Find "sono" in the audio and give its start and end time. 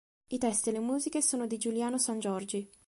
1.21-1.45